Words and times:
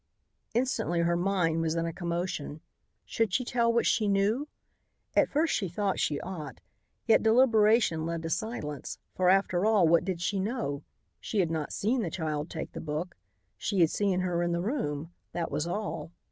Instantly 0.55 1.01
her 1.01 1.15
mind 1.15 1.61
was 1.61 1.75
in 1.75 1.85
a 1.85 1.93
commotion. 1.93 2.61
Should 3.05 3.31
she 3.31 3.45
tell 3.45 3.71
what 3.71 3.85
she 3.85 4.07
knew? 4.07 4.47
At 5.15 5.29
first 5.29 5.53
she 5.53 5.69
thought 5.69 5.99
she 5.99 6.19
ought, 6.21 6.59
yet 7.05 7.21
deliberation 7.21 8.03
led 8.07 8.23
to 8.23 8.29
silence, 8.31 8.97
for, 9.13 9.29
after 9.29 9.63
all, 9.63 9.87
what 9.87 10.03
did 10.03 10.19
she 10.19 10.39
know? 10.39 10.81
She 11.19 11.37
had 11.39 11.51
not 11.51 11.71
seen 11.71 12.01
the 12.01 12.09
child 12.09 12.49
take 12.49 12.71
the 12.71 12.81
book. 12.81 13.15
She 13.59 13.81
had 13.81 13.91
seen 13.91 14.21
her 14.21 14.41
in 14.41 14.53
the 14.53 14.61
room, 14.61 15.11
that 15.33 15.51
was 15.51 15.67
all. 15.67 16.11